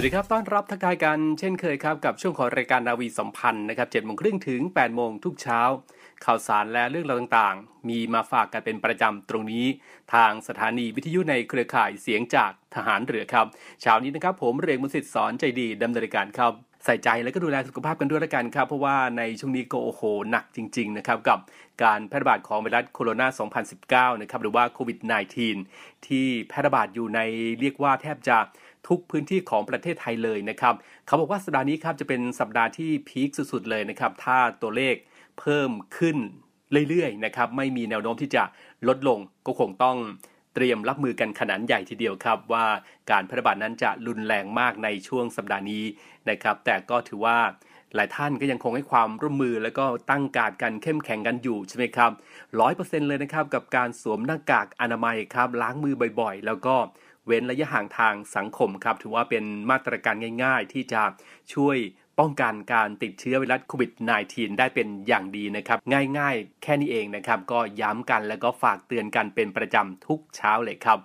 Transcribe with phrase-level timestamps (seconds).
[0.00, 5.60] วัสดีครับ ต้อนรับทักทายกันเช่นเคยครับ กับช่วงของรายการนาวีสัมพันธ์นะครับเจ็ดโมงครึ่งถึง8ปดโมงทุกเช้า
[6.24, 9.66] ข่าวสารและเรื่องราวต่างๆ มีมาฝากกันเป็นประจำตรงนี้
[10.14, 13.46] ทางสถานีวิทยุในเครือข่ายเสียงจากทหารเรือครับ
[13.82, 16.52] เช้านี้นะครับผมเรียงมุสิตสอนใจดีดำเนินการครับ
[16.84, 21.38] ใส่ใจและก็ดูแลสุขภาพกันด้วยละกันครับ เพราะว่าในช่วงนี้ก็โอ้โหหนักจริง ๆ นะครับ กับ
[21.82, 24.98] การแพร่ระบาดของไวรัสโคโรนา 2019 นะครับหรือว่าโควิด
[25.52, 27.20] -19 ที่แพร่ระบาดอยู่ใน
[27.60, 28.38] เรียกว่าแทบจะ
[28.88, 30.74] ทุกพื้นที่ของประเทศไทยเลยนะครับ
[31.06, 34.94] เขาบอกว่าสัปดาห์นี้ครับจะเป็นสัปดาห์ที่พีคสุดๆเลยนะครับ ถ้าตัวเลข
[35.38, 36.16] เพิ่มขึ้น
[36.88, 38.42] เรื่อยๆนะครับ ไม่มีแนวโน้มที่จะ
[38.88, 39.96] ลดลงก็คงต้อง
[40.54, 42.66] เตรียมรับมือกันขนาดใหญ่ทีเดียวครับว่า
[43.10, 45.84] การแพร่ระบาดนั้นจะรุนแรงมากในช่วงสัปดาห์นี้
[46.30, 47.38] นะครับ แต่ก็ถือว่า
[47.94, 52.10] หลายท่านก็ยังคงให้ความร่วมมือแล้วก็ตั้งการกันเข้มแข็งกันอยู่ใช่ไหมครับ
[52.60, 56.74] ร้อยเปอร์เซ็นต์เลยนะครับกับการสวมหน้ากากอนามัยครับล้างมือบ่อยๆ แล้วก็
[57.28, 61.02] เว้นระยะห่างทางสังคมครับ ถือว่าเป็นมาตรการง่ายๆ ที่จะ
[61.54, 61.76] ช่วย
[62.18, 63.90] ป้องกันการติดเชื้อไวรัสโควิด
[64.24, 65.78] -19 ได้เป็นอย่างดีนะครับ
[66.18, 70.98] ง่ายๆ แค่นี้เองนะครับ ก็ย้ำกันแล้วก็ฝากเตือนกันเป็นประจำทุกเช้าเลยครับ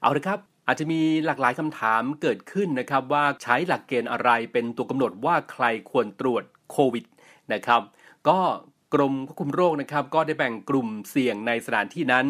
[0.00, 7.04] เอาละครับอาจจะมีหลากหลายคำถามเกิดขึ้นนะครับว่าใช้หลักเกณฑ์อะไรเป็นตัวกำหนดว่าใครควรตรวจโควิด
[7.52, 7.82] นะครับ
[8.28, 8.38] ก็
[8.94, 12.26] กรมควบคุมโรคนะครับ ก็ได้แบ่งกลุ่มเสี่ยงในสถานที่นั้น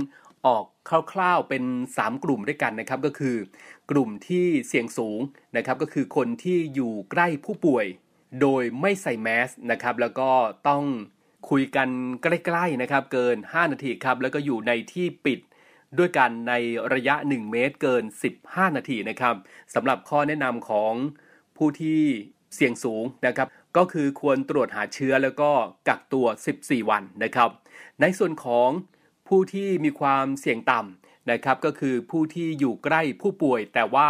[0.46, 0.64] ออก
[1.12, 1.64] คร่าวๆเป็น
[1.96, 3.36] 3 กลุ่มด้วยกันนะครับก็คือ
[3.90, 5.20] กลุ่มที่เสี่ยงสูง
[5.56, 7.86] นะครับก็คือคนที่อยู่ใกล้ผู้ป่วย
[8.40, 10.30] โดยไม่ใส่แมสนะครับแล้วก็
[10.68, 10.84] ต้อง
[11.50, 11.88] คุยกัน
[12.22, 15.40] ใกล้ๆนะครับเกิน 5 นาทีครับแล้วก็อยู่ในที่ปิด
[15.98, 16.52] ด้วยกันใน
[16.94, 18.04] ระยะ 1 เมตรเกิน
[18.40, 19.34] 15 นาทีนะครับ
[19.74, 20.92] สำหรับข้อแนะนำของ
[21.56, 22.02] ผู้ที่
[22.54, 23.46] เสี่ยงสูงนะครับ
[23.76, 25.50] ก็คือควรตรวจหาเชื้อแล้วก็
[25.88, 26.26] กักตัว
[26.58, 27.50] 14 วันนะครับ
[28.00, 28.68] ในส่วนของ
[29.30, 34.08] ผู้ที่มีความเสี่ยงต่ำนะครับก็คือผู้ที่อยู่ใกล้ผู้ป่วย แต่ว่า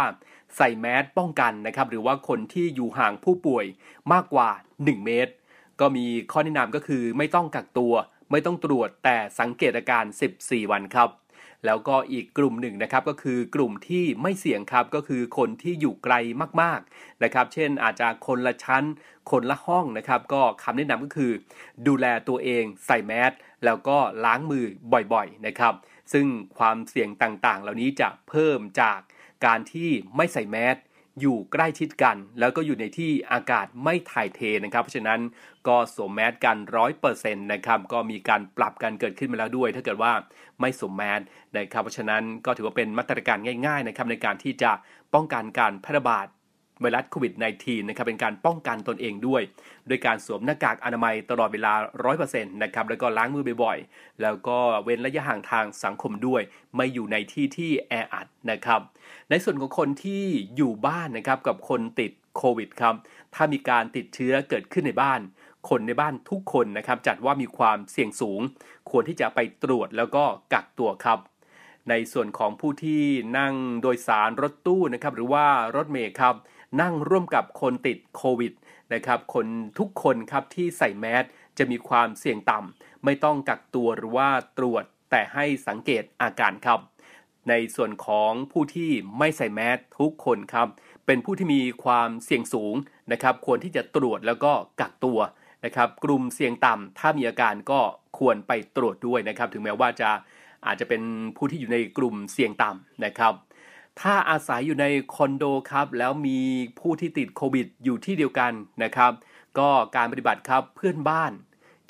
[0.57, 3.65] ใส่แมสป้องกันนะครับหรือว่าคนที่อยู่ห่างผู้ป่วย
[4.13, 5.33] มากกว่า 1 เมตร
[5.79, 7.93] ก็มีข้อแนะนำก็คือไม่ต้องกักตัว
[8.31, 10.05] ไม่ต้องตรวจแต่สังเกตอาการ
[10.39, 11.09] 14 วันครับ
[11.65, 16.15] แล้วก็อีกกลุ่มหนึ่งนะครับก็คือกลุ่มที่ไม่เสี่ยงครับก็คือคนที่อยู่ไกล
[16.61, 18.83] มากๆนะครับ เช่นอาจจะคนละชั้น
[19.31, 21.31] คนละห้องนะครับ ก็คำแนะนำก็คือ
[21.87, 23.31] ดูแลตัวเองใส่แมส
[23.65, 24.65] แล้วก็ล้างมือ
[25.13, 25.73] บ่อยๆนะครับ
[26.13, 26.25] ซึ่ง
[26.57, 28.99] ความเสี่ยงต่างๆ เหล่านี้จะเพิ่มจาก
[29.45, 30.77] การที่ไม่ใส่แมส
[31.21, 35.19] อยู่ใกล้ชิดกัน แล้วก็อยู่ในที่อากาศไม่ถ่ายเทนะครับ เพราะฉะนั้น
[35.67, 40.13] ก็สวมแมสกันร้อยเปอร์เซ็นต์นะครับ ก็มีการปรับกันเกิดขึ้นมาแล้วด้วย ถ้าเกิดว่า
[40.59, 41.21] ไม่สวมแมส
[41.57, 44.71] นะครับ เพราะฉะนั้นก็ถือว่าเป็นมาตรการง่าย ๆ นะครับในการที่จะ
[45.13, 46.27] ป้องกันการแพร่ระบาด
[46.81, 49.41] ไวรัสโควิด -19 นะครับเป็นการป้องกันตนเองด้วย
[49.87, 51.73] โดยการสวมหน้ากากอนามัยตลอดเวลา
[52.13, 56.41] 100%นะครับแล้วก็ล้างมือบ่อยๆ แล้วก็เว้นระยะห่างทางสังคมด้วย
[56.75, 58.81] ไม่อยู่ในที่ที่แออัดนะครับ
[59.29, 60.23] ในส่วนของคนที่
[60.55, 62.95] อยู่บ้านนะครับกับคนติดโควิดครับ
[63.35, 65.21] ถ้ามีการติดเชื้อเกิดขึ้นในบ้าน
[65.69, 68.41] คนในบ้านทุกคนนะครับจัดว่ามีความเสี่ยงสูง
[68.89, 70.23] ควรที่จะไปตรวจแล้วก็
[70.53, 71.19] กักตัวครับ
[71.89, 73.01] ในส่วนของผู้ที่
[73.37, 75.45] นั่งโดยสารรถตู้นะครับหรือว่า
[75.75, 76.35] รถเมล์ครับ
[76.81, 78.53] นั่งร่วมกับคนติดโควิด
[78.93, 79.45] นะครับคน
[79.79, 81.23] ทุกคนครับที่ใส่แมส
[81.57, 86.79] จะมีความเสี่ยงต่ำไม่ต้องกักตัวหรือว่าตรวจแต่ให้สังเกตอาการครับ
[87.49, 88.89] ในส่วนของผู้ที่
[89.19, 90.67] ไม่ใส่แมสทุกคนครับ
[91.05, 92.75] เป็นผู้ที่มีความเสี่ยงสูง
[93.11, 94.51] นะครับ ควรที่จะตรวจแล้วก็
[94.81, 95.19] กักตัว
[95.65, 97.79] นะครับ กลุ่มเสี่ยงต่ำถ้ามีอาการก็
[98.19, 100.09] ควรไปตรวจด้วยนะครับ ถึงแม้ว่าจะ
[100.65, 101.01] อาจจะเป็น
[101.37, 103.33] ผู้ที่อยู่ในกลุ่มเสี่ยงต่ำนะครับ
[103.99, 104.85] ถ้าอาศัยอยู่ใน
[105.15, 106.39] คอนโดครับ แล้วมี
[106.79, 108.51] ผู้ที่ติดโควิดอยู่ที่เดียวกัน
[108.83, 109.11] นะครับ
[109.57, 111.31] ก็การปฏิบัติครับเพื่อนบ้าน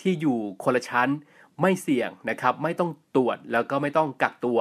[0.02, 1.10] ที่อยู่คนละชั้น
[1.62, 4.60] ไม่เสี่ยงนะครับ ไม่ต้องตรวจแล้วก็ไม่ต้องกักตัว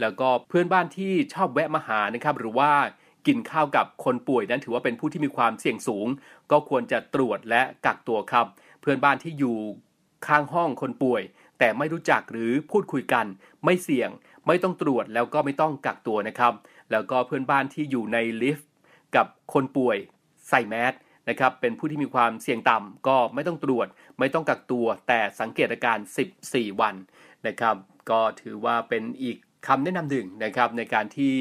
[0.00, 2.70] แล้วก็เพื่อนบ้านที่ชอบแวะมาหานะครับ หรือว่า
[3.26, 6.06] กินข้าวกับคนป่วยนั้นถือว่าเป็นผู้ที่มีความเสี่ยงสูง
[6.50, 8.46] ก็ควรจะตรวจและกักตัวครับ
[8.80, 9.56] เพื่อนบ้านที่อยู่
[10.26, 11.22] ข้างห้องคนป่วย
[11.58, 13.26] แต่ไม่รู้จักหรือพูดคุยกัน
[13.64, 14.10] ไม่เสี่ยง
[14.46, 16.52] ไม่ต้องตรวจแล้วก็ไม่ต้องกักตัวนะครับ
[16.90, 18.70] แล้วก็เพื่อนบ้านที่อยู่ในลิฟต์
[19.16, 19.96] กับคนป่วย
[20.48, 20.94] ใส่แมส
[21.28, 23.86] นะครับเป็นผู้ที่มีความเสี่ยงต่ำก็ไม่ต้องตรวจ
[24.18, 25.98] ไม่ต้องกักตัว แต่สังเกตอาการ
[26.40, 26.94] 14 วัน
[27.46, 27.76] นะครับ
[28.10, 29.36] ก็ถือว่าเป็นอีก
[29.66, 31.34] คำแนะนำหนึ่งนะครับในการที่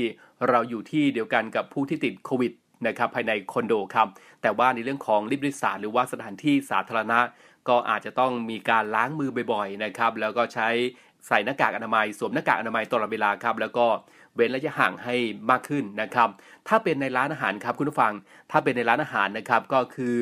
[0.49, 2.53] เราอยู่ที่เดียวกันกับผู้ที่ติดโควิด
[2.87, 4.07] นะครับภายในคอนโดครับ
[4.41, 7.19] แต่ว่าในเรื่องของริบริสาหรือว่าสถานที่สาธารณะ
[7.69, 10.67] ก็อาจจะต้องมีการล้างมือบ่อยๆนะครับแล้วก็ใช้
[11.27, 13.85] ใส่หน้ากากอนามัย สวมหน้ากากอนามัยตลอดเวลาครับแล้วก็
[14.35, 15.15] เว้นระยะห่างให้
[15.49, 16.29] มากขึ้นนะครับ
[16.67, 18.13] ถ้าเป็นในร้านอาหารครับคุณผู้ฟัง
[18.51, 20.15] ถ้าเป็นในร้านอาหารนะครับก็คือ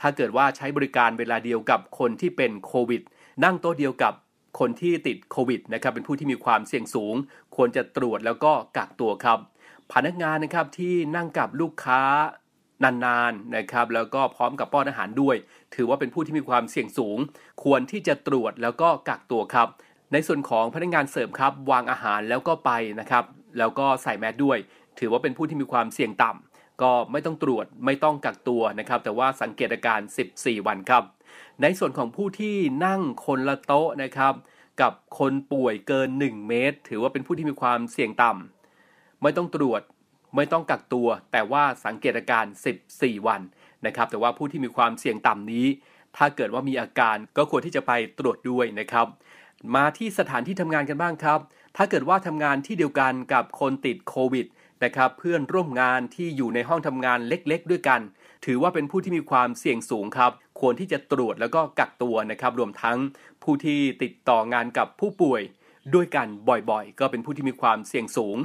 [0.00, 3.02] ถ้าเกิดว่าใช้บริการเวลาเดียวกับคนที่เป็นโควิด
[3.44, 4.14] นั่งโต๊ะเดียวกับ
[4.60, 7.14] คนที่ติดโควิดนะครับเป็นผู้ที่มีความเสี่ยงสูง
[7.56, 9.38] ควรจะตรวจแล้วก็กักตัวครับ
[9.92, 12.00] พนักงานนะครับที่นั่งกับลูกค้า
[12.84, 15.36] นานๆนะครับแล้วก็พร้อมกับป้อนอาหารด้วย
[15.74, 17.18] ถือว่าเป็นผู้ที่มีความเสี่ยงสูง
[17.64, 19.68] ควรที่จะตรวจแล้วก็กักตัวครับ
[20.12, 22.70] ในส่วนของพนักงานเสริมครับ วางอาหารแล้วก็ไป
[23.00, 23.24] นะครับ
[23.58, 24.58] แล้วก็ใส่แมสด้วย
[24.98, 30.00] ถือว่าเป็นผู้ที่มีความเสี่ยงต่ำก็ไม่ต้องตรวจไม่ต้องกักตัวนะครับ แต่ว่าสังเกตอาการ
[30.32, 31.02] 14 วันครับ
[31.62, 32.56] ในส่วนของผู้ที่
[32.86, 34.34] นั่งคนละโต๊ะนะครับ
[34.80, 39.82] กับคนป่วยเกิน 1 เมตร ถือว่าเป็นผู้ที่มีความเสี่ยงต่ำไม่ต้องตรวจ
[40.36, 42.44] ไม่ต้องกักตัว แต่ว่าสังเกตอาการ
[42.86, 43.40] 14 วัน
[43.86, 45.66] นะครับ แต่ว่าผู้ที่มีความเสี่ยงต่ำนี้
[46.16, 49.06] ถ้าเกิดว่ามีอาการก็ควรที่จะไปตรวจด้วยนะครับ
[49.76, 51.40] มาที่สถานที่ทำงานกันบ้างครับ
[51.76, 54.46] ถ้าเกิดว่าทำงานที่เดียวกันกับคนติดโควิด
[54.84, 58.00] นะครับเพื่อนร่วมงานที่อยู่ในห้องทำงานเล็กๆ ด้วยกัน
[58.44, 62.98] ถือว่าเป็นผู้ที่มีความเสี่ยงสูงครับ ควรที่จะตรวจแล้วก็กักตัวนะครับรวมทั้ง
[63.42, 65.42] ผู้ที่ติดต่องานกับผู้ป่วย
[65.94, 68.36] ด้วยกันบ่อยๆ ก็เป็นผู้ที่มีความเสี่ยงสูง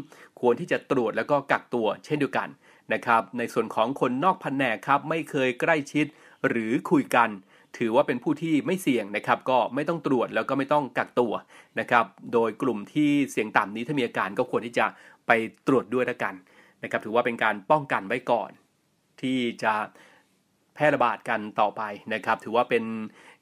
[0.41, 2.49] ควรที่จะตรวจแล้วก็กักตัวเช่นเดียวกัน
[2.93, 6.05] นะครับในส่วนของคนนอกแผนกครับไม่เคยใกล้ชิด
[6.47, 7.29] หรือคุยกัน
[7.77, 11.33] ถือว่าเป็นผู้ที่ไม่เสี่ยงนะครับ ก็ไม่ต้องตรวจแล้วก็ไม่ต้องกักตัว
[11.79, 14.85] นะครับ โดยกลุ่มที่เสี่ยงต่ำนี้ถ้ามีอาการก็ควรที่จะ
[15.27, 15.31] ไป
[15.67, 16.33] ตรวจด้วยละกัน
[16.83, 18.49] นะครับ ถือว่าเป็นการป้องกันไว้ก่อน
[19.21, 19.73] ที่จะ
[20.75, 21.81] แพร่ระบาดกันต่อไป
[22.13, 22.83] นะครับ ถือว่าเป็น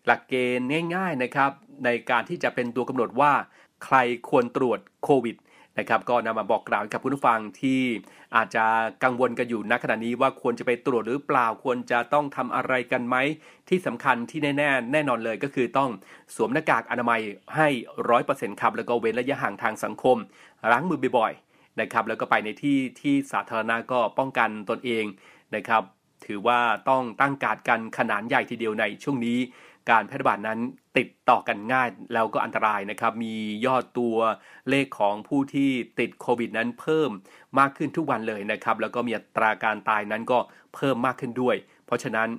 [0.05, 1.51] หลักเกณฑ์ง่าย ๆนะครับ
[1.85, 3.31] ในการที่จะเป็นตัวกำหนดว่า
[3.85, 3.95] ใคร
[4.29, 5.35] ควรตรวจโควิด
[5.79, 7.81] นะครับก็นำมาบอกกล่าวกับผู้ฟังที่
[8.35, 8.65] อาจจะ
[9.03, 13.15] กังวลกันอยู่ณขณะนี้ว่าควรจะไปตรวจหรือเปล่าควรจะต้องทำอะไรกันไหม
[13.69, 15.89] ที่สำคัญที่แน่ๆแน่นอนเลยก็คือต้อง
[16.35, 17.21] สวมหน้ากากอนามัย
[17.55, 17.67] ให้
[18.09, 20.17] ร้อยเปอร์เซ็นต์ครับแล้วก็เว้นระยะห่างทางสังคม
[20.71, 25.05] ล้างมือบ่อยๆนะครับแล้วก็ไปในที่ที่สาธารณะก็ป้องกันตนเอง
[25.55, 25.83] นะครับ
[26.25, 26.59] ถือว่า
[26.89, 29.39] ต้องตั้งการกันขนาดใหญ่ทีเดียวในช่วงนี้
[29.89, 30.59] การแพร่ระบาดนั้น
[30.97, 33.35] ติดต่อกันง่ายแล้วก็อันตรายนะครับ มี
[33.65, 34.15] ยอดตัว
[34.69, 35.69] เลขของผู้ที่
[35.99, 37.09] ติดโควิดนั้นเพิ่ม
[37.59, 40.39] มากขึ้นทุกวันเลยนะครับ แล้วก็มีอัตราการตายนั้นก็
[40.75, 42.29] เพิ่มมากขึ้นด้วย เพราะฉะนั้น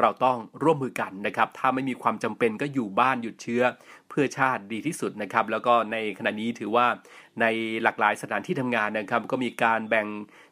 [0.00, 3.62] เราต้องร่วมมือกันนะครับ ถ้าไม่มีความจำเป็นก็อยู่บ้านหยุดเชื้อ
[4.08, 6.86] เพื่อชาติดีที่สุดนะครับ แล้วก็ในขณะนี้ถือว่า
[7.40, 7.46] ใน
[7.82, 10.06] หลากหลายสถานที่ทำงานนะครับ ก็มีการแบ่ง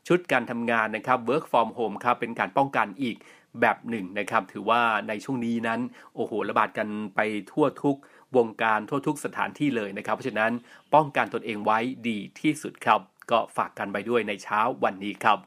[0.09, 3.16] ชุดการทำงานนะครับ work from home ครับ เป็นการป้องกันอีก
[3.61, 5.80] แบบหนึ่งนะครับ ถือว่าในช่วงนี้นั้น
[6.14, 7.20] โอ้โห ระบาดกันไป
[7.50, 7.96] ทั่วทุก
[8.37, 10.52] วงการทั่วทุกสถานที่เลยนะครับ เพราะฉะนั้น
[10.94, 15.38] ป้องกันตนเองไว้ดีที่สุดครับ ก็ฝากกันไปด้วยในเช้าวันนี้ครับ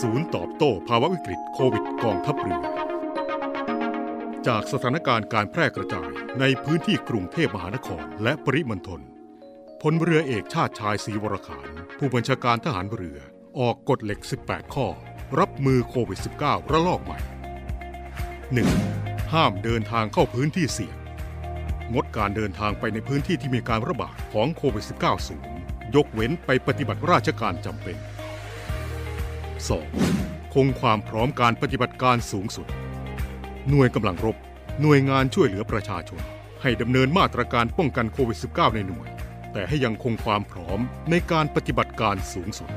[0.00, 2.62] ศูนย์ตอบโต้ภาวะวิกฤตโควิดกองทัพเรือ
[4.46, 6.10] จากสถานการณ์การแพร่กระจาย
[6.40, 9.00] ในพื้นที่กรุงเทพมหานครและปริมณฑล
[9.82, 13.18] พลเรือเอกชาติชายศรีวรขานผู้บัญชาการทหารเรือ
[13.58, 14.86] ออกกฎเหล็ก 18 ข้อ
[15.40, 17.18] รับมือโควิด -19 ระลอกใหม่
[18.64, 19.32] 1.
[19.32, 20.96] ห้ามเดินทางเข้าพื้นที่เสี่ยง
[21.92, 25.44] งดการเดินทางไปในพื้นที่ที่มีการระบาดของโควิด -19 สูง
[25.94, 27.96] ยกเว้นไปปฏิบัติราชการจำเป็น
[29.64, 30.54] 2.
[30.54, 32.66] คงความพร้อมการปฏิบัติการสูงสุด
[33.68, 34.36] หน่วยกำลังรบ
[34.80, 36.20] หน่วยงานช่วยเหลือประชาชน
[36.62, 39.08] ให้ดำเนินมาตรการป้องกันโควิด -19 ในหน่วย
[39.52, 42.70] แต่ให้ยังคงความพร้อมในการปฏิบัติการสูงสุด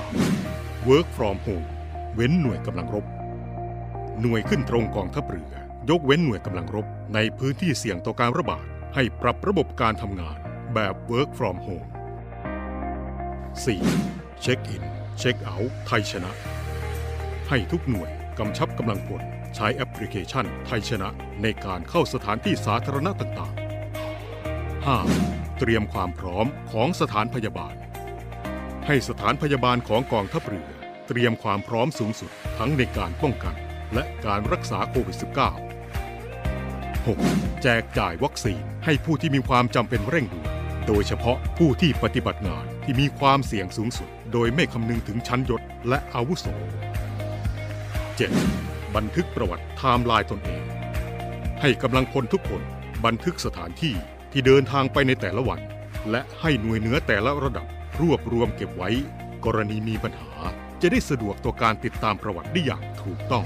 [0.00, 0.69] 3.
[0.88, 1.66] Work from home
[2.14, 3.06] เว้นหน่วยกำลังรบ
[4.20, 5.54] หน่วยขึ้นตรงกองทัพเรือ
[5.90, 10.36] ยกเว้นหน่วยกำลังรบ ในพื้นที่เสี่ยงต่อการระบาด ให้ปรับระบบการทำงาน
[10.74, 11.88] แบบ Work from home
[13.64, 14.40] 4.
[14.40, 14.84] เช็คอิน
[15.18, 16.30] เช็คเอาท์ไทยชนะ
[17.48, 19.22] ให้ทุกหน่วยกำชับกำลังพล
[19.54, 21.08] ใช้แอปพลิเคชันไทยชนะ
[21.42, 25.58] ในการเข้าสถานที่สาธารณะต่างๆ 5.
[25.58, 27.74] เตรียมความพร้อมของสถานพยาบาล
[28.86, 30.68] ให้สถานพยาบาลของกองทัพเรือ
[31.08, 33.54] เตรียมความพร้อมสูงสุดทั้งในการป้องกัน
[33.94, 35.24] และการรักษาโควิด -19
[37.06, 37.62] 6.
[37.62, 40.48] แจกจ่ายวัคซีนให้ผู้ที่มีความจำเป็นเร่งด่วน
[40.86, 46.46] โดยเฉพาะผู้ที่ปฏิบัติงานที่มีความเสี่ยงสูงสุด โดยไม่คำนึงถึงชั้นยศและอาวุโส
[48.10, 48.94] 7.
[48.96, 50.62] บันทึกประวัติไทม์ไลน์ตนเอง
[51.60, 52.62] ให้กำลังพลทุกคน
[53.04, 53.94] บันทึกสถานที่
[54.32, 55.60] ที่เดินทางไปในแต่ละวัน
[56.10, 57.66] และให้หน่วยเหนือแต่ละระดับ
[58.00, 58.90] รวบรวมเก็บไว้
[59.44, 60.30] กรณีมีปัญหา
[60.80, 63.44] จะได้สะดวกต่อการติดตามประวัติได้อย่างถูกต้อง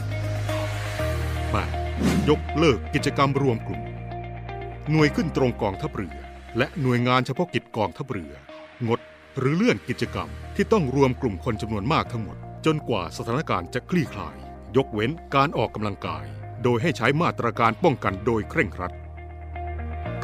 [1.52, 2.28] 8.
[2.28, 3.82] ยกเลิกกิจกรรมรวมกลุ่ม
[4.90, 6.16] หน่วยขึ้นตรงกองทัพเรือ
[6.58, 8.32] และหน่วยงานเฉพาะกิจกองทัพเรือ
[8.88, 9.00] งด
[9.38, 14.36] หรือเลื่อนกิจกรรมที่ต้องรวมกลุ่มคนจำนวนมากทั้งหมด จนกว่าสถานการณ์จะคลี่คลาย
[14.76, 16.24] ยกเว้นการออกกำลังกาย
[16.62, 18.92] โดยให้ใช้มาตรการป้องกันโดยเคร่งครัด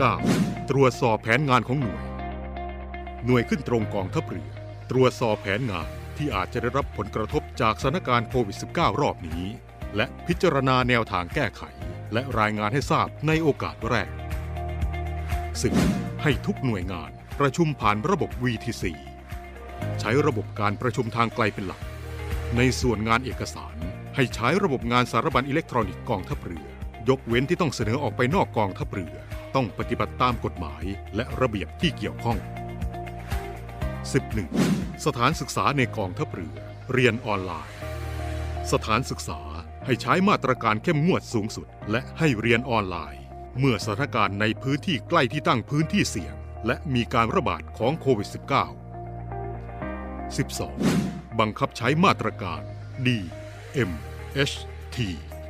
[0.08, 0.70] 9.
[0.70, 2.09] ตรวจสอบแผนงานของหน่วย
[3.26, 4.50] หน่วยขึ้นตรงกองทัพเรือ
[4.90, 9.44] ตรวจสอบแผนงานที่อาจจะได้รับผลกระทบจากสถานการณ์โควิด -19 รอบนี้
[9.96, 11.62] และพิจารณาแนวทางแก้ไข
[12.12, 14.10] และรายงานให้ทราบในโอกาสแรก
[15.40, 16.22] 10.
[16.22, 17.10] ให้ทุกหน่วยงาน
[17.40, 18.84] ประชุมผ่านระบบ VTC
[20.00, 21.82] ใช้ระบบการประชุมทางไกลเป็นหลัก
[22.56, 23.74] ในส่วนงานเอกสาร
[24.16, 26.66] ให้ใช้ระบบงานสารบัญอิเล็กทรอนิกส์กองทัพเรือ
[27.08, 29.14] ยกเว้นที่ต้องเสนอออกไปนอกกองทัพเรือ
[29.54, 30.84] ต้องปฏิบัติตามกฎหมาย
[31.16, 32.38] และระเบียบที่เกี่ยวข้อง
[34.08, 35.04] 11.
[35.04, 36.56] สถานศึกษาในกองทัพเรือ
[36.92, 37.76] เรียนออนไลน์
[38.72, 39.40] สถานศึกษา
[39.86, 43.22] ให้ใช้มาตรการเข้มงวดสูงสุด และให้เรียนออนไลน์
[43.58, 46.34] เมื่อสถานการณ์ในพื้นที่ใกล้ที่ตั้งพื้นที่เสี่ยง
[46.66, 48.36] และมีการระบาดของโควิด -19
[50.38, 51.38] 12.
[51.40, 52.62] บังคับใช้มาตรการ
[53.06, 53.08] D
[53.90, 53.92] M
[54.50, 54.56] H
[54.94, 54.96] T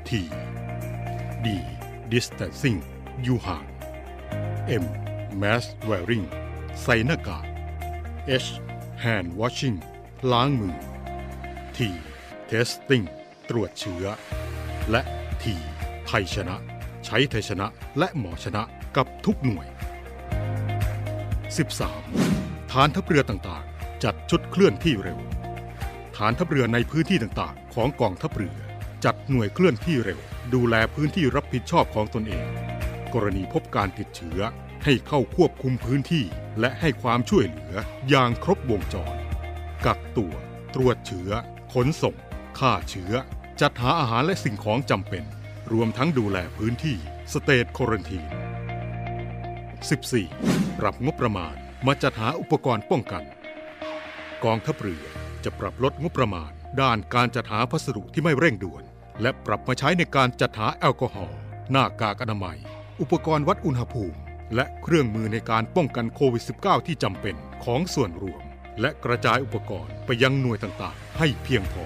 [0.09, 0.11] T
[1.45, 1.47] D
[2.13, 2.79] distancing
[3.23, 3.65] อยู่ห่าง
[4.83, 4.85] M
[5.43, 6.27] mask wearing
[6.83, 7.45] ใส่หน้ากาก
[8.29, 8.49] H
[9.05, 9.79] hand washing
[10.33, 10.77] ล้างมือ
[11.77, 11.79] T
[12.51, 13.05] testing
[13.49, 14.05] ตรวจเชื้อ
[14.91, 15.03] และ
[15.43, 15.45] T
[16.07, 16.57] ไทยชนะ
[17.05, 17.67] ใช้ไทยชนะ
[17.99, 18.63] และหมอชนะ
[18.97, 19.67] กับทุกหน่วย
[21.99, 22.73] 13.
[22.73, 25.19] ฐานทัพเรือต่างๆ จัดชุดเคลื่อนที่เร็ว
[26.17, 28.57] ฐานทัพเรือในพื้นที่ต่างๆ ของกองทัพเรือ
[29.05, 30.21] จัดหน่วยเคลื่อนที่เร็ว
[30.55, 32.47] ดูแลพื้นที่รับผิดชอบของตนเอง
[33.15, 34.41] กรณีพบการติดเชื้อ
[34.85, 36.25] ให้เข้าควบคุมพื้นที่
[36.61, 37.75] และให้ความช่วยเหลือ
[38.09, 39.17] อย่างครบวงจร
[39.87, 40.35] กักตัว
[40.75, 41.31] ตรวจเชื้อ
[41.73, 42.17] ขนส่ง
[42.59, 43.13] ฆ่าเชื้อ
[43.61, 45.25] จัดหาอาหารและสิ่งของจำเป็น
[45.73, 46.97] รวมทั้งดูแลพื้นที่
[47.33, 48.25] สเตทโครันทีน
[50.09, 50.79] 14.
[50.79, 51.55] ปรับงบประมาณ
[51.87, 53.23] มาจัดหาอุปกรณ์ป้องกัน
[54.45, 55.05] กองทัพเรือ
[55.45, 58.83] จะปรับลดงบประมาณ ด้านการจัดหาพัสดุที่ไม่เร่งด่วน
[59.23, 61.39] และปรับมาใช้ในการจัดหาแอลกอฮอล์
[61.71, 62.59] หน้ากากอนามัย
[63.01, 64.19] อุปกรณ์วัดอุณหภูมิ
[64.55, 68.43] และเครื่องมือในการป้องกันโควิด -19 ที่จำเป็นของส่วนรวม
[68.81, 71.85] และกระจายอุปกรณ์ไปยังหน่วยต่างๆ ให้เพียงพอ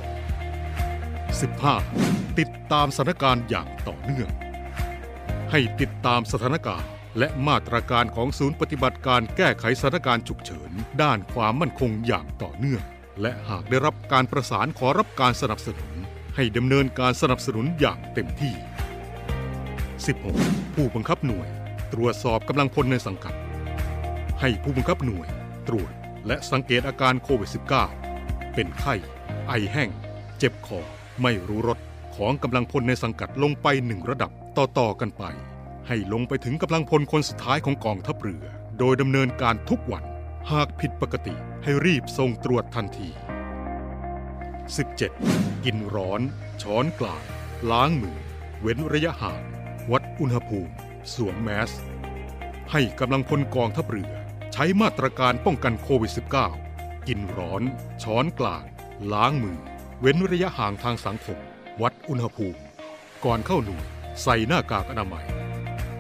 [1.59, 2.39] 15.
[2.39, 4.29] ติดตามสถานการณ์อย่างต่อเนื่อง
[5.51, 10.71] ให้ติดตามสถานการณ์ และมาตรการของศูนย์ปฏิบัติการแก้ไขสถานการณ์ฉุกเฉิน
[11.03, 12.83] ด้านความมั่นคงอย่างต่อเนื่อง
[13.23, 15.93] และหากได้รับการประสานขอรับการสนับสนุน
[16.37, 18.55] ให้ดำเนินการสนับสนุนอย่างเต็มที่
[20.05, 20.75] 16.
[20.75, 21.49] ผู้บังคับหน่วย
[21.95, 23.35] ตรวจสอบกำลังพลในสังกัด
[24.41, 25.29] ให้ผู้บังคับหน่วย
[25.69, 25.93] ตรวจ
[26.27, 27.51] และสังเกตอาการโควิด
[28.01, 28.95] -19 เป็นไข้
[29.47, 29.91] ไอแห้ง
[30.39, 30.81] เจ็บคอ
[31.23, 31.79] ไม่รู้รส
[32.17, 35.25] ของกำลังพลในสังกัดลงไปหนึ่งระดับต่อๆกันไป
[35.89, 38.45] ให้ลงไปถึงกำลังพลคนสุดท้ายของกองทัพเรือ
[38.79, 40.05] โดยดำเนินการทุกวัน
[40.51, 43.09] หากผิดปกติให้รีบส่งตรวจทันที
[44.77, 45.65] 17.
[45.65, 46.21] กินร้อน
[46.63, 47.25] ช้อนกลาง
[47.71, 48.19] ล้างมือ
[48.61, 49.43] เว้นระยะห่าง
[49.91, 50.75] วัดอุณหภูมิ
[51.13, 51.71] สวมแมส
[52.73, 54.13] ให้กำลังพลกองทัพเรือ
[54.53, 56.13] ใช้มาตรการป้องกันโควิด
[56.59, 57.63] -19 กินร้อน
[58.03, 58.65] ช้อนกลาง
[59.13, 59.59] ล้างมือ
[60.01, 61.39] เว้นระยะห่างทางสังคม
[61.83, 62.61] วัดอุณหภูมิ
[63.25, 63.87] ก่อนเข้าหน่วย
[64.23, 65.27] ใส่หน้ากากอนามัย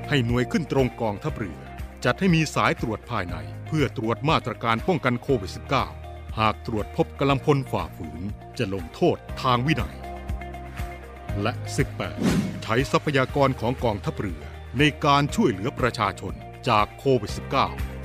[0.08, 1.58] ให้หน่วยขึ้นตรงกองทัพเรือ
[2.04, 5.52] จัดให้มีสายตรวจภายใน เพื่อตรวจมาตรการป้องกันโควิด
[5.94, 8.22] -19 หากตรวจพบกำลังพลฝ่าฝืน
[8.58, 9.96] จะลงโทษทางวินัย
[11.42, 11.52] และ
[12.08, 14.42] 18 ใช้ทรัพยากรของกองทัพเรือ
[14.78, 16.34] ในการช่วยเหลือประชาชน
[16.68, 17.32] จากโควิด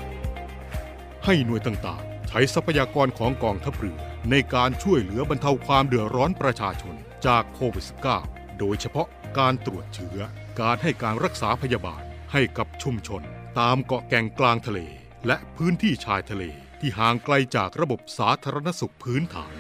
[0.06, 4.00] -19 ให้หน่วยต่างๆ ใช้ทรัพยากรของกองทัพเรือ
[4.32, 6.96] ในการช่วยเหลือบรรเทาความเดือดร้อนประชาชน
[7.28, 7.86] จากโควิด
[8.22, 9.08] -19 โดยเฉพาะ
[9.40, 10.20] การตรวจเชื้อ
[10.62, 12.02] การให้การรักษาพยาบาล
[12.34, 13.22] ให้กับชุมชน
[13.60, 14.80] ตามเกาะแก่งกลางทะเล
[15.28, 16.44] และพื้นที่ชายทะเล
[16.80, 19.54] ที่ห่างไกลจากระบบสาธารณสุขพื้นฐาน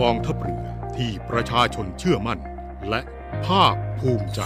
[0.00, 0.64] กองทัพเรือ
[0.96, 2.40] ที่ประชาชนเชื่อมั่น
[2.90, 3.00] และ
[3.46, 4.40] ภาคภูมิใจ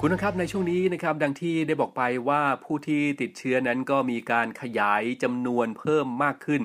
[0.00, 6.62] คุณนะครับในช่วงนี้นะครับดังที่ได้บอกไปว่าผู้ที่ติดเชื้อนั้นก็มีการขยายจำนวนเพิ่มมากขึ้น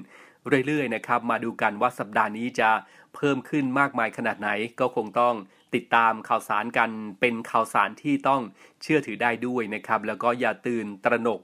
[0.67, 2.69] เรื่อยๆนะครับ มาดูกันว่าสัปดาห์นี้จะ
[3.15, 4.49] เพิ่มขึ้นมากมายขนาดไหน
[4.79, 5.35] ก็คงต้อง
[5.75, 8.41] ติดตามข่าวสารกันเป็นข่าวสารที่ต้อง
[8.81, 11.39] เชื่อถือได้ด้วยนะครับ แล้วก็อย่าตื่นตระหนก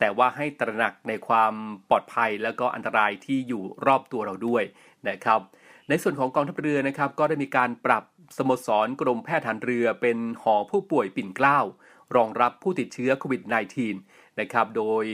[0.00, 1.52] แต่ว่าให้ตระหนักในความ
[1.90, 4.62] ปลอดภัยแล้วก็อันตรายที่อยู่รอบตัวเราด้วย
[5.08, 5.40] นะครับ
[5.88, 8.04] ในส่วนของกองทัพเรือนะครับก็ได้มีการปรับ
[8.36, 11.58] สโมสรกรมแพทย์ฐานเรือเป็นหอผู้ป่วยปิ่นเกล้า
[12.16, 13.42] รองรับผู้ติดเชื้อโควิด
[13.90, 15.04] -19 นะครับ โดย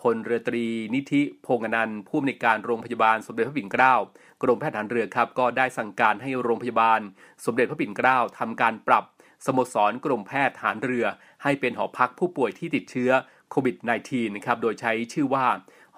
[0.00, 3.94] พลเรือตรีนิธิพงษ์อนันต์ผู้อำนวยการโรงพยาบาลสมเด็จพระปิ่นเกล้า
[4.42, 7.00] กรมแพทย์ฐานเรือครับก็ได้สั่งการให้โรงพยาบาล
[7.44, 9.04] สมเด็จพระปิ่นเกล้าทำการปรับ
[9.46, 11.06] สโมสรกรมแพทย์ฐานเรือ
[11.42, 13.10] ให้เป็นหอพักผู้ป่วยที่ติดเชื้อ
[13.50, 13.76] โควิด
[14.06, 15.46] -19 นะครับ โดยใช้ชื่อว่า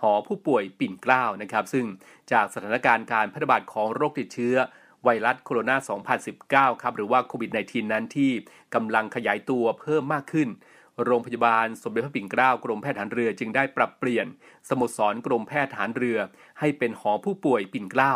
[0.00, 1.86] หอผู้ป่วยปิ่นเกล้านะครับ ซึ่ง
[2.32, 4.56] จากสถานการณ์การแพร่ระบาดของโรคติดเชื้อ
[5.04, 8.30] ไวรัสโคโรนา 2019 ครับ หรือว่าโควิด -19 นั้นที่
[8.74, 10.48] กำลังขยายตัวเพิ่มมากขึ้น
[11.04, 14.26] โรงพยาบาลสมเด็จพระปิ่นเกล้ากรมแพทย์ฐานเรือจึงได้ปรับเปลี่ยน
[14.68, 16.18] สโมสรกรมแพทย์ฐานเรือ
[16.60, 18.14] ให้เป็นหอผู้ป่วยปิ่นเกล้า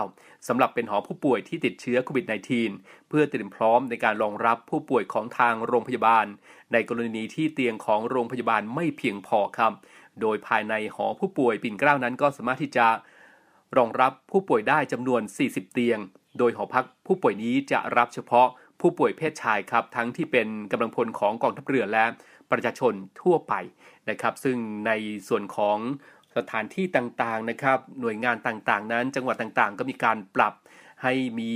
[0.49, 2.27] สำหรับเป็นหอผู้ป่วยที่ติดเชื้อโควิด
[2.67, 6.27] -19 เพื่อเตรียมพร้อมในการรองรับผู้ป่วยของทางโรงพยาบาล
[6.73, 9.73] ในกรณีที่เตียงของโรงพยาบาลไม่เพียงพอครับ
[10.21, 12.87] โดยภายในหอผู้ป่วยปิ่นเกล้านั้นก็สามารถที่จะ
[13.77, 15.99] รองรับผู้ป่วยได้จำนวน 40 เตียง
[16.39, 18.49] โดยหอพักผู้ป่วยนี้จะรับเฉพาะ
[18.83, 22.05] ผู้ป่วยเพศชายครับ ทั้งที่เป็นกำลังพลของกองทัพเรือและ
[22.51, 23.55] ประชาชนทั่วไป
[24.11, 24.93] นะครับ ซึ่งใน
[25.29, 25.79] ส่วนของ
[26.37, 30.55] สถานที่ต่างๆนะครับ หน่วยงานต่างๆ นั้น จังหวัดต่างๆ ก็มีการปรับ
[31.03, 31.53] ให้มี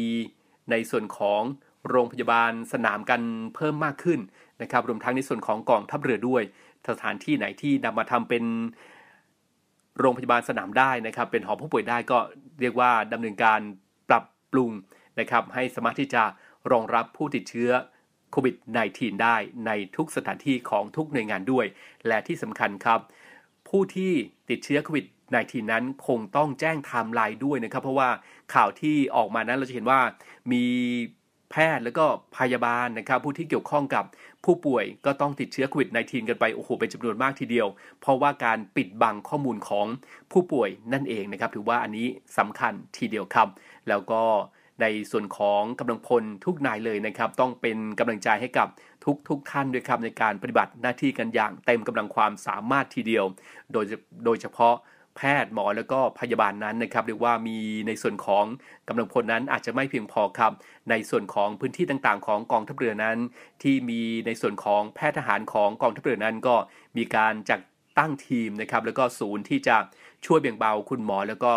[0.71, 1.43] ในส่วนของ
[1.89, 3.21] โรงพยาบาลสนามกัน
[3.55, 4.21] เพิ่มมากขึ้น
[4.63, 6.43] นะครับ รวมทั้งในส่วนของกองทัพเรือด้วย
[6.89, 8.45] สถานที่ไหนที่นำมาทำเป็น
[9.99, 12.19] โรงพยาบาลสนามได้นะครับ เป็นหอผู้ป่วยได้ก็
[12.61, 13.61] เรียกว่าดำเนินการ
[14.09, 14.71] ปรับปรุง
[15.21, 16.23] นะครับ ให้สามารถที่จะ
[16.71, 17.71] รองรับผู้ติดเชื้อ
[18.31, 18.57] โควิด
[18.89, 21.67] -19 ได้ในทุกสถานที่ของทุกหน่วยงานด้วย
[22.07, 23.01] และที่สำคัญครับ
[23.69, 24.13] ผู้ที่
[24.51, 25.07] ติดเชื้อโควิด
[25.39, 28.11] -19 นั้นคงต้องแจ้งไทม์ไลน์ด้วยนะครับ เพราะว่า
[28.55, 30.01] ข่าวที่ออกมานั้นเราจะเห็นว่า
[30.53, 30.65] มี
[31.51, 32.05] แพทย์แล้วก็
[32.39, 34.05] พยาบาลนะครับ ผู้ที่เกี่ยวข้องกับ
[34.45, 37.67] ผู้ป่วยก็ต้องติดเชื้อโควิด -19 กันไปโอ้โหเป็นจำนวนมากทีเดียว
[38.01, 39.87] เพราะว่าการปิดบังข้อมูลของ
[40.33, 42.07] ผู้ป่วยนั่นเองนะครับ ถือว่าอันนี้
[42.39, 43.49] สำคัญทีเดียวครับ
[43.89, 44.23] แล้วก็
[44.81, 48.69] ในส่วนของกำลังพลทุกนายเลยนะครับ ต้องเป็นกำลังใจให้กับ
[49.05, 53.25] ทุกทุกท่านด้วยครับในการปฏิบัติหน้าที่กันอย่างเต็มกำลังความสามารถทีเดียว
[53.73, 53.85] โดย
[54.25, 54.75] โดยเฉพาะ
[55.17, 58.45] แพทย์หมอแล้วก็พยาบาลนั้นนะครับเรียกว่ามีในส่วนของ
[58.89, 60.53] กำลังพลนั้นอาจจะไม่เพียงพอครับ
[60.91, 63.19] ในส่วนของพื้นที่ต่างๆ ของกองทัพเรือนั้น
[63.63, 66.55] ที่มีในส่วนของแพทย์ทหารของกองทัพเรือนั้นก็
[66.97, 67.61] มีการจัด
[67.99, 69.77] ตั้งทีมนะครับแล้วก็ศูนย์ที่จะ
[70.27, 71.53] ช่วยเบี่ยงเบาคุณหมอแล้วก็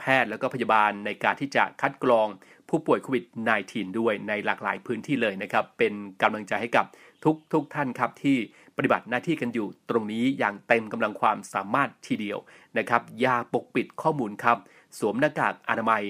[0.00, 2.28] แพทย์แล้วก็พยาบาลในการที่จะคัดกรอง
[2.68, 3.24] ผู้ป่วยโควิด
[3.62, 6.86] -19 ด้วยในหลากหลายพื้นที่เลยนะครับ เป็นกำลังใจให้กับ
[7.24, 8.36] ทุกทุกท่านครับที่
[8.76, 12.38] ปฏิบัติหน้าที่กันอยู่ตรงนี้อย่างเต็มกำลังความสามารถทีเดียว
[12.78, 14.58] นะครับอย่าปกปิดข้อมูลครับ
[14.98, 16.02] สวมหน้ากากอนามัย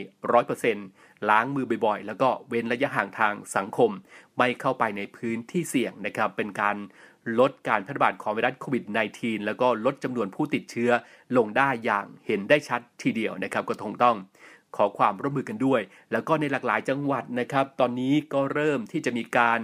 [0.61, 3.91] 100%ล้างมือบ่อยๆ แล้วก็เว้นระยะห่างทางสังคม
[4.39, 6.77] ไม่เข้าไปในพื้นที่เสี่ยงนะครับ เป็นการ
[7.39, 8.85] ลดการแพร่ระบาดของไวรัสโควิด
[9.17, 10.91] -19 แล้วก็ลดจำนวนผู้ติดเชื้อ
[11.37, 14.17] ลงได้อย่างเห็นได้ชัดทีเดียวนะครับ ก็คงต้อง
[14.77, 15.81] ขอความร่วมมือกันด้วย
[16.13, 19.61] แล้วก็ในหลากหลายจังหวัดนะครับ ตอนนี้ก็เริ่มที่จะมีการ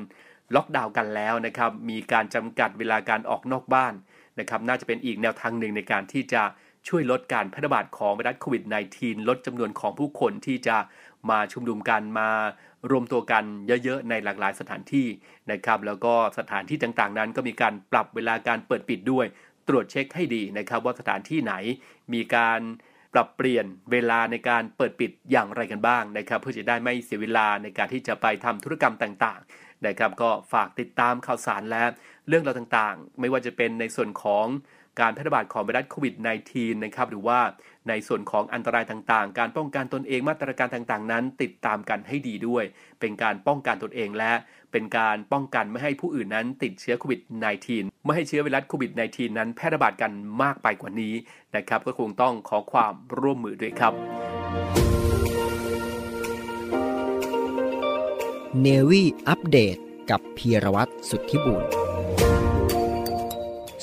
[0.55, 3.95] ล็อกดาวน์กันแล้วนะครับ มีการจำกัดเวลาการออกนอกบ้าน
[4.41, 6.43] นะครับ น่าจะเป็นอีกแนวทางหนึ่งในการที่จะ
[6.89, 8.65] ช่วยลดการแพร่ระบาดของไวรัสโควิด
[8.97, 10.77] -19 ลดจำนวนของผู้คนที่จะ
[11.31, 12.31] มาชุมนุมกันมา
[12.91, 13.45] รวมตัวกัน
[13.85, 15.07] เยอะๆ ในหลากหลายสถานที่
[15.51, 19.27] นะครับ แล้วก็สถานที่ต่างๆ นั้นก็มีการปรับเวลาการเปิดปิดด้วย
[19.69, 21.55] ตรวจเช็คให้ดีนะครับ ว่าสถานที่ไหน
[22.13, 22.61] มีการ
[23.15, 31.85] ปรับเปลี่ยนเวลาในการเปิดปิดอย่างไรกันบ้างนะครับ เพื่อจะได้ไม่เสียเวลาในการที่จะไปทำธุรกรรมต่างๆนะครับ ก็ฝากติดตามข่าวสารและ
[32.29, 34.47] เรื่องราวต่างๆ ไม่ว่าจะเป็นในส่วนของ
[35.01, 36.15] การแพร่ระบาดของไวรัสโควิด
[36.49, 37.39] -19 นะครับหรือว่า
[37.89, 42.65] ในส่วนของอันตรายต่างๆ การป้องกันตนเองมาตรการต่างๆ นั้น ติดตามกันให้ดีด้วย
[43.01, 44.33] เป็นการป้องกันตนเองและ
[44.73, 47.21] เป็นการป้องกันไม่ให้ผู้อื่นนั้นติดเชื้อโควิด
[47.63, 51.15] -19 ไม่ให้เชื้อไวรัสโควิด -19 นั้นแพร่ระบาดกันมากไปกว่านี้
[51.57, 53.93] นะครับก็คงต้องขอความร่วมมือด้วยครับ
[58.61, 59.77] เนวี่อัปเดต
[60.11, 61.86] กับพีรวัตรสุทธิบุญ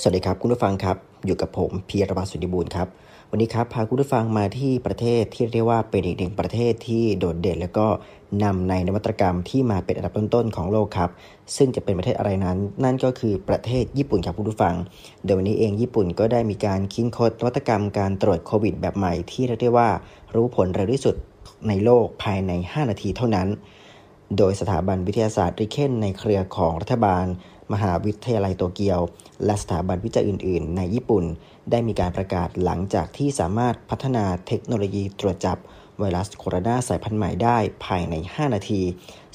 [0.06, 2.88] สวัสดีครับ คุณผู้ฟังครับ อยู่กับผมพีรวัตรสุทธิบุญครับ
[3.32, 7.88] วันนี้ครับพาคุณผู้ฟังมาที่ประเทศที่เรียกว่าเป็นอีกหนึ่งประเทศที่โดดเด่น แล้วก็
[8.44, 11.10] นำในนวัตกรรมที่มาเป็นอันดับต้นๆของโลกครับ
[11.58, 14.76] ซึ่งจะเป็นประเทศอะไรนั้น นั่นก็คือประเทศญี่ปุ่นครับคุณผู้ฟัง
[15.24, 19.90] โดยวันนี้เองญี่ปุ่นก็ได้มีการคิดค้นนวัตกรรมการตรวจโควิด แบบใหม่ที่เรียกว่า
[20.36, 21.16] รู้ผลเร็วที่สุด
[21.68, 23.50] ในโลกภายใน 5 นาทีเท่านั้น
[24.38, 27.26] โดยสถาบันวิทยาศาสตร์ริเคนในเครือของรัฐบาล
[27.74, 29.00] มหาวิทยาลัยโตเกียว
[29.46, 31.24] และสถาบันวิจัยอื่น ๆ ในญี่ปุ่น
[31.72, 35.58] ได้มีการประกาศหลังจากที่สามารถพัฒนาเทคโนโลยีตรวจจับ
[36.00, 38.82] ไวรัสโคโรนาสายพันธุ์ใหม่ได้ภายใน 5 นาที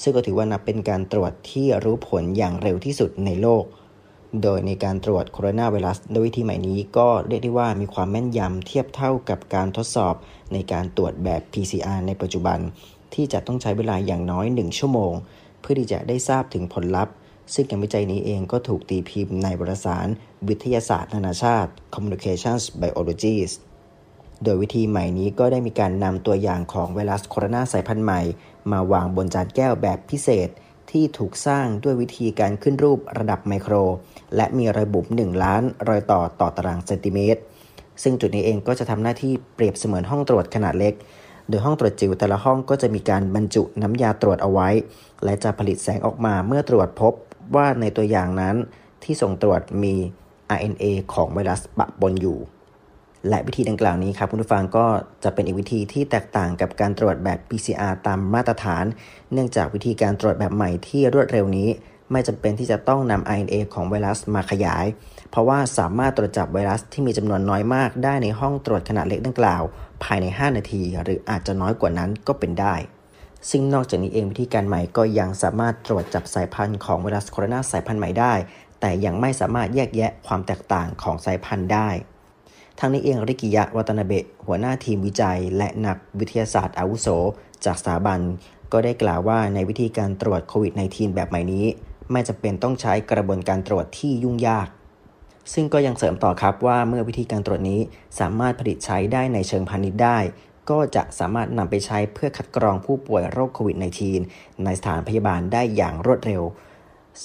[0.01, 3.63] ซึ่งก็ถือว่านับเป็นการตรวจที่รู้ผลอย่างเร็วที่สุดในโลก
[4.43, 10.15] โดยในการตรวจโคโรนาไวรัสด้วยวิธีใหม่นี้ก็เรียกได้ว่ามีความแม่นยำเทียบเท่ากับการทดสอบ
[10.53, 12.59] ในการตรวจแบบ PCR ในปัจจุบัน
[13.13, 15.13] ที่จะต้องใช้เวลาอย่างน้อย 1 ชั่วโมง
[15.59, 17.13] เพื่อที่จะได้ทราบถึงผลลัพธ์
[17.53, 20.07] ซึ่งการวิจัยนี้เองก็ถูกตีพิมพ์ในวารสาร
[20.47, 23.51] วิทยาศาสตร์นานาชาติ Communications Biologies
[24.43, 28.21] โดยวิธีใหม่นี้ก็ได้มีการนำตัวอย่างของไวรัสโคโรนาสายพันธุ์ใหม่
[28.71, 30.49] มาวางบนจานแก้วแบบพิเศษ
[30.91, 33.73] ที่ถูกสร้างด้วยวิธีการขึ้นรูประดับไมโคร
[34.35, 37.41] และมีระบุ1ล้าน รอยต่อต่อตารางเซนติเมตร
[38.03, 40.93] ซึ่งจุดนี้เองก็จะทำหน้าที่เปรียบเสมือนห้องตรวจขนาดเล็ก
[41.49, 44.69] โดยห้องตรวจจิ๋วแต่ละห้องก็จะมีการบรรจุน้ำยาตรวจเอาไว้
[45.23, 47.13] และจะผลิตแสงออกมาเมื่อตรวจพบ
[47.55, 48.55] ว่าในตัวอย่างนั้น
[49.03, 49.95] ที่ส่งตรวจมี
[50.57, 52.39] RNA ของไวรัสปะปนอยู่
[53.29, 54.85] และวิธีดังกล่าวนี้ครับคุณผู้ฟังก็
[55.23, 58.85] จะเป็นอีกวิธีที่แตกต่างกับการตรวจแบบ PCR ตามมาตรฐาน
[59.33, 61.69] เนื่องจากวิธีการตรวจแบบใหม่ที่รวดเร็วนี้
[62.11, 64.85] ไม่จำเป็นที่จะต้องนำ RNA ของไวรัสมาขยาย
[65.31, 69.63] เพราะว่าสามารถตรวจจับไวรัสที่มีจำนวนน้อยมากได้ในห้องตรวจขนาดเล็กดังกล่าว
[70.03, 72.75] ภายใน 5 นาที หรืออาจจะน้อยกว่านั้นก็เป็นได้
[73.49, 78.33] ซึ่งนอกจากนี้เองวิธีการใหม่ก็ยังสามารถตรวจจับสายพันธุ์ของไวรัสโคโรนาสายพันธุ์ใหม่ได้
[78.79, 81.89] แต่ยังไม่สามารถแยกแยะความแตกต่างของสายพันธุ์ได้
[82.79, 87.07] ทั้งนี้เองริกิยะวัตนาเบะหัวหน้าทีมวิจัย และนักวิทยาศาสตร์อาวุโส
[87.65, 88.19] จากสถาบัน
[88.71, 91.65] ก็ได้กล่าวว่าในวิธีการตรวจโควิด -19 แบบใหม่นี้
[92.11, 94.67] ไม่จำเป็นต้องใช้กระบวนการตรวจที่ยุ่งยาก
[95.53, 97.81] ซึ่งก็ยังเสริมต่อครับว่าเมื่อวิธีการตรวจนี้
[98.19, 100.17] สามารถผลิตใช้ได้ในเชิงพาณิชย์ได้
[100.69, 103.77] ก็จะสามารถนำไปใช้เพื่อคัดกรองผู้ป่วยโรคโควิด
[104.19, 106.43] -19 ในสถานพยาบาลได้อย่างรวดเร็ว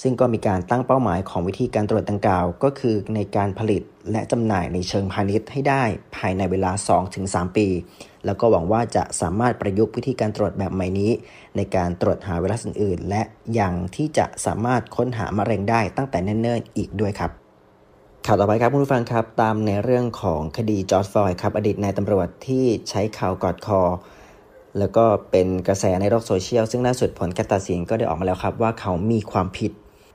[0.01, 3.81] ซึ่งก็มีการตั้งเป้าหมายของวิธีการตรวจดังกล่าว ก็คือในการผลิต
[4.11, 5.83] และจำหน่ายในเชิงพาณิชย์ให้ได้
[6.15, 6.71] ภายในเวลา
[7.13, 7.67] 2-3 ปี
[8.25, 11.11] แล้วก็หวังว่าจะสามารถประยุกต์วิธีการตรวจแบบใหม่นี้
[11.55, 13.21] ในการตรวจหาไวรัสอื่นๆ และ
[13.59, 17.44] ยังที่จะสามารถค้นหามะเร็งได้ตั้งแต่เนิ่นๆอีกด้วยครับ
[18.27, 23.81] ข่าวต่อไปครับคุณผู้ฟังครับ ตามในเรื่องของคดีจอร์จฟลอยด์ครับ อดีตนายตำรวจที่ใช้เข่ากดคอ
[24.79, 29.71] แล้วก็เป็นกระแสในโลกโซเชียล ซึ่งล่าสุดผลการตัดสินก็ได้ออกมาแล้วครับ ว่าเขามีความผิด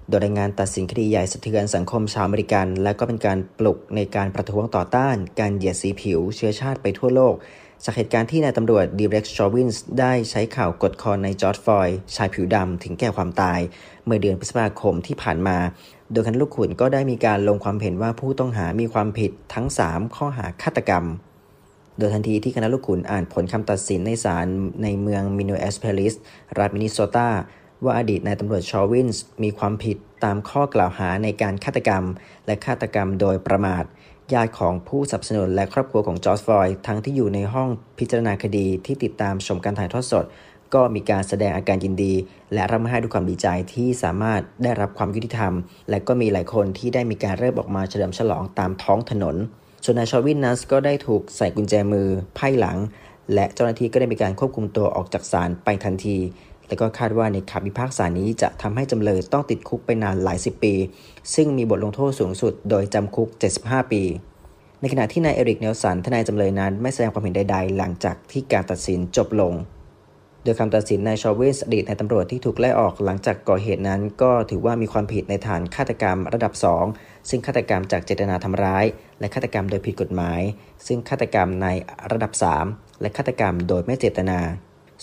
[0.09, 7.35] โดยรายงานตัดสินคดีใหญ่สะเทือนสังคมชาวอเมริกัน และก็เป็นการปลุกในการประท้วงต่อต้าน การเหยียดสีผิว เชื้อชาติไปทั่วโลก
[7.85, 13.61] จากเหตุการณ์ที่นายตำรวจดีเร็กชอวินส์ได้ใช้เข่ากดคอนายจอร์จฟลอยด์ชายผิวดำถึงแก่ความตาย
[14.05, 15.59] เมื่อเดือนพฤษภาคมที่ผ่านมา
[16.13, 21.05] โดยคณะลูกขุนก็ได้มีการลงความเห็นว่าผู้ต้องหามีความผิดทั้ง 3 ข้อหาฆาตกรรม
[21.99, 24.47] โดยทันทีที่คณะลูกขุนอ่านผลคำตัดสินในศาล
[24.83, 26.15] ในเมืองมินนีแอโพลิส
[26.59, 27.29] รัฐมินนิโซตา
[27.85, 32.05] ว่าอดีตนายตำรวจชอวินส์มีความผิดตามข้อกล่าวหาในการฆาตกรรม
[32.47, 33.85] และฆาตกรรมโดยประมาท
[34.33, 37.69] ญาติของผู้สนับสนุนและครอบครัวของจอร์จฟลอยด์ทั้งที่อยู่ในห้อง
[37.99, 40.25] พิจารณาคดีที่ติดตามชมการถ่ายทอดสด
[40.75, 42.15] ก็มีการแสดงอาการยินดี
[42.55, 45.53] และร่ำไห้ด้วยความดีใจที่สามารถได้รับความยุติธรรม
[45.91, 49.37] และก็มีหลายคนที่ได้มีการเริ่มออกมาเฉลิมฉลองตามท้องถนน
[49.85, 52.79] ส่วนนายชอวินนัสก็ได้ถูกใส่กุญแจมือไพ่หลัง
[53.35, 56.19] และเจ้าหน้าที่ก็ได้มีการควบคุมตัวออกจากศาลไปทันที
[56.69, 60.75] และก็คาดว่าในคำพิพากษานี้จะทำให้จำเลยต้องติดคุกไปนานหลายสิบปี
[61.35, 63.29] ซึ่งมีบทลงโทษสูงสุดโดยจำคุก
[63.61, 64.03] 75 ปี
[64.81, 69.55] ในขณะที่นายเอริกเนลสันทนายจำเลยนั้น ไม่แสดงความเห็นใดๆ หลังจากที่การตัดสินจบลง
[70.45, 76.53] โดยคำตัดสินนายชอวินส์อดีตนายตำรวจที่ถูกไล่ออกหลังจากก่อเหตุนั้น ก็ถือว่ามีความผิดในฐานฆาตกรรมระดับ
[76.91, 78.85] 2 ซึ่งฆาตกรรมจากเจตนาทำร้าย
[79.21, 80.41] และฆาตกรรมโดยผิดกฎหมาย
[80.87, 81.69] ซึ่งฆาตกรรมใน
[82.13, 82.33] ระดับ
[82.67, 84.41] 3 และฆาตกรรมโดยไม่เจตนา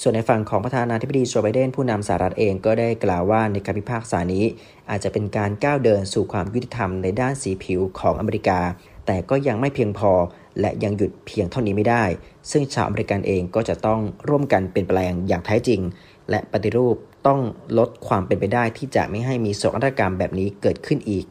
[0.02, 4.46] ส่วนในฝั่งของประธานาธิบดีโจไบเดนผู้นำสหรัฐเองก็ได้กล่าวว่าในการพิพากษานี้
[4.90, 8.60] อาจจะเป็นการก้าวเดินสู่ความยุติธรรมในด้านสีผิวของอเมริกา
[9.06, 10.12] แต่ก็ยังไม่เพียงพอ
[10.60, 12.06] และยังหยุดเพียงเท่านี้ไม่ได้
[12.52, 15.82] ซึ่งชาวอเมริกันเองก็จะต้องร่วมกันเปลี่ยนแปลงอย่างแท้จริง
[16.30, 16.96] และปฏิรูป
[17.28, 17.40] ต้อง
[17.78, 21.26] ลดความเป็นไปได้ที่จะไม่ให้มีโศกนาฏกรรมแบบนี้เกิดขึ้นอีก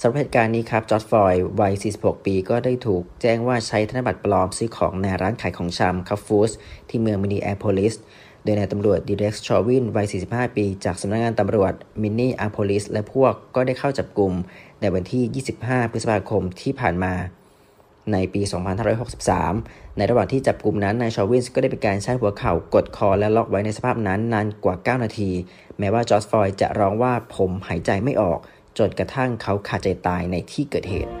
[0.00, 6.52] สำหรับเหตุการณ์นี้ครับจอร์จฟลอยด์วัย 46 ปีก็ได้ถูกแจ้งว่าใช้ธนบัตรปลอมซื้อของในร้านขายของชำ Cup Foods
[6.88, 7.94] ที่เมืองมินนีแอโพลิส
[8.42, 14.32] โดยนายตำรวจดีเร็กชอวินวัย 45 ปี จากสำนักงานตำรวจมินนีแอโพลิสและพวกก็ได้เข้าจับกลุ่ม
[14.80, 17.14] ในวันที่ 25 พฤษภาคมที่ผ่านมา
[18.12, 18.42] ในปี
[19.20, 25.30] 2563 ในระหว่างที่จับกลุ่มนั้นนายชอวินส์ก็ได้เป็นการใช้หัวเข่ากดคอและล็อกไว้ในสภาพนั้นนานกว่า 9 นาที
[25.78, 28.38] แม้ว่าจอร์จฟอยจะร้องว่าผมหายใจไม่ออก
[28.78, 31.12] จนกระทั่งเขาขาดใจตายในที่เกิดเหตุ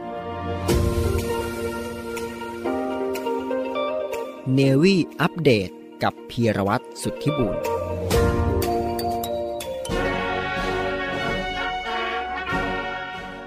[4.54, 5.68] เนวี่อัปเดต
[6.02, 7.56] กับพีรวัตรสุทธิบุญ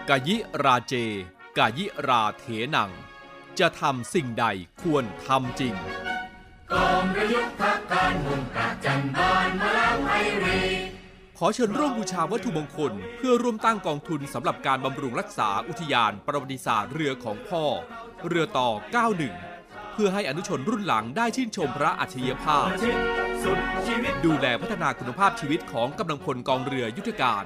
[0.09, 0.93] กายิราเจ
[1.57, 2.91] กายิราเถนัง
[3.59, 4.45] จะทำสิ่งใด
[4.81, 5.73] ควรทำจริง
[6.73, 10.11] กองประยุทธ์พักการมุ่งประจันบานมาแล้วไพ
[10.45, 10.61] รี
[11.37, 17.63] ขอเชิญร่วมบูชาวัตถุมงคล เพื่อร่วมตั้งกองทุนสำหรับการบำรุงรักษาอุทยานประวัติศาสตร์เรือของพ่อ
[18.27, 18.69] เรือต่อ
[19.29, 22.67] 91 เพื่อให้อนุชนรุ่นหลังได้ชื่นชมพระอัจฉริยภาพ
[24.25, 27.45] ดูแลพัฒนาคุณภาพชีวิตของกำลังพลกองเรือยุทธการ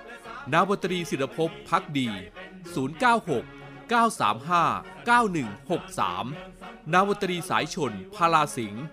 [0.53, 2.09] นาวตรีศิรภพพักดี
[2.75, 8.85] 096 935 9163 นาวตรีสายชน พาลาสิงห์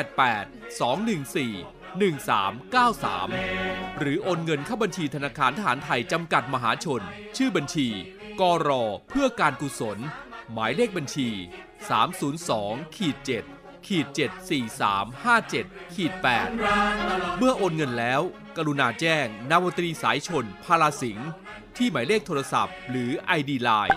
[0.00, 7.02] 088 214 1393 หรือโอนเงินเข้าบัญชีธนาคารทหารไทยจำกัดมหาชน
[7.36, 7.88] ชื่อบัญชี
[8.40, 9.98] กรอเพื่อการกุศล
[10.52, 11.28] หมายเลขบัญชี
[12.12, 14.06] 302ขีด7 ขีด
[14.80, 16.12] 74357ขีด
[16.76, 18.22] 8เมื่อโอนเงินแล้ว
[18.56, 21.30] กรุณาแจ้ง นาวตรีสายชน พาราสิงห์
[21.76, 23.96] ที่หมายเลขโทรศัพท์ หรือ ID Line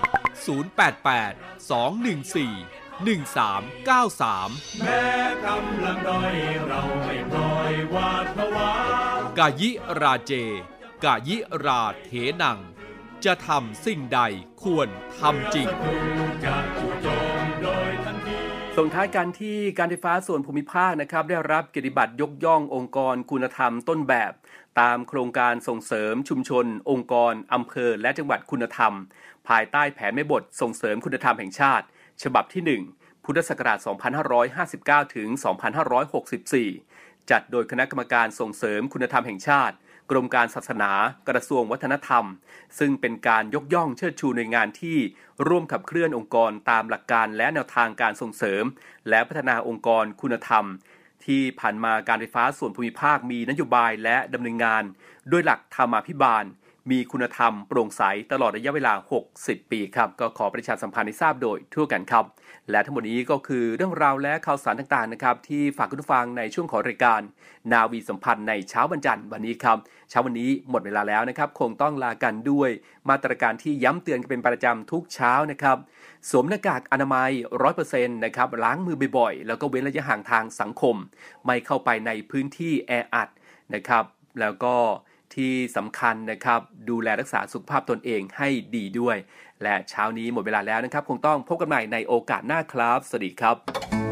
[0.84, 5.06] 088 214 1393 แม้
[5.46, 6.34] กำลังด้อย
[6.68, 8.72] เราไม่ปล่อยวาดภาวา
[9.38, 9.70] กายิ
[10.02, 10.32] ราเจ
[11.04, 12.10] กายิราเถ
[12.42, 12.60] นัง
[13.26, 14.20] จะทำสิ่งใด
[14.64, 14.88] ควร
[15.20, 15.68] ทำจริง
[18.82, 24.32] ส่งท้ายกันที่การไฟฟ้าส่วนภูมิภาคนะครับ ได้รับเกียรติบัตรยกย่ององค์กรคุณธรรมต้นแบบ
[24.80, 28.94] ตามโครงการส่งเสริมชุมชน องค์กรอำเภอและจังหวัดคุณธรรม
[29.48, 31.86] ภายใต้แผนแม่บทส่งเสริมคุณธรรมแห่งชาติ
[32.24, 33.80] ฉบับที่ 1 พุทธศักราช
[34.48, 35.30] 2559 ถึง
[36.50, 39.76] 2564 จัดโดยคณะกรรมการส่งเสริมคุณธรรมแห่งชาติ
[40.12, 40.92] กรมการศาสนา
[41.30, 42.26] กระทรวงวัฒนธรรม
[42.80, 44.98] ซึ่งเป็นการยกย่องเชิดชูในงานที่
[45.48, 48.64] ร่วมขับเคลื่อนองค์กรตามหลักการและแนวทางการส่งเสริม
[49.10, 50.66] และพัฒนาองค์กรคุณธรรม
[51.26, 54.84] ที่ผ่านมาการไฟฟ้าส่วนภูมิภาคมีนโยบายและดำเนินงาน
[55.32, 56.44] ด้วยหลักธรรมาภิบาล
[56.92, 58.94] มีคุณธรรมโปร่งใสตลอดระยะเวลา
[59.32, 62.26] 60 ปีครับ ก็ขอประชาสัมพันธ์ให้ทราบโดยทั่วกันครับ
[62.72, 67.22] และทั้งหมดนี้ก็คือเรื่องราวและข่าวสารต่างๆนะครับ ที่ฝากคุณผู้ฟังในช่วงของรายการ
[67.72, 69.78] นาวีสัมพันธ์ในเช้าวันจันทร์วันนี้ครับ
[70.10, 72.70] เช้าวันนี้หมดเวลาแล้วนะครับ คงต้องลากันด้วย
[73.10, 75.78] มาตรการที่ย้ำเตือนกันเป็นประจำทุกเช้านะครับ
[76.30, 77.32] สวมหน้ากากอนามัย
[77.78, 80.96] 100%นะครับล้างมือบ่อยๆ แล้วก็เว้นระยะห่างทางสังคม
[81.46, 83.30] ไม่เข้าไปในพื้นที่แออัด
[83.74, 84.04] นะครับ
[84.40, 84.76] แล้วก็
[85.36, 89.18] ที่สำคัญนะครับ ดูแลรักษาสุขภาพตนเองให้ดีด้วย
[89.64, 94.09] และเช้านี้หมดเวลาแล้วนะครับ คงต้องพบกันใหม่ในโอกาสหน้าครับ สวัสดีครับ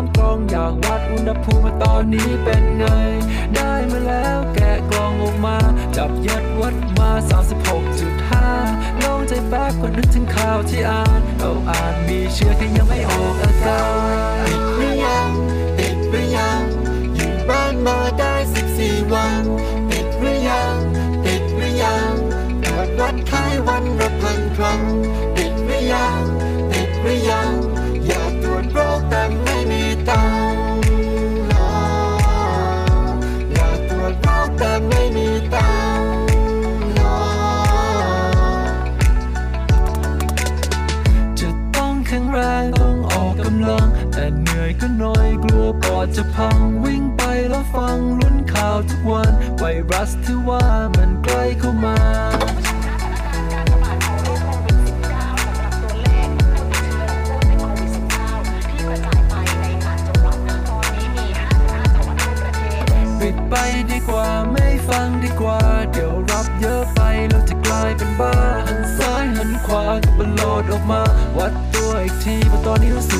[0.00, 2.84] ามกล่องอยากวัดอุณหภูมิตอนนี้เป็นไง
[3.54, 5.56] ได้มาแล้วแกะกล่องออกมา
[5.96, 7.10] จับยัดวัดมา
[8.06, 13.80] 36.5ลองใจแป๊บก็นึกถึงข่าวที่อ่านเราอ่านมีเชื้อแค่ยังไม่ออกอากา
[14.66, 14.69] ร
[50.50, 51.96] ว่ามันใกล้เข้ามา
[63.20, 63.54] ปิดไป
[63.90, 65.60] ดีกว่าไม่ฟังดีกว่า
[65.92, 68.34] เดี๋ยวรับเยอะไปเราจะกลายเป็นบ้า
[68.66, 71.02] หันซ้ายหันขวาก็บอลโลดออกมา
[71.38, 73.19] วัดตัวอีกทีเพราะตอนนี้รู้สึ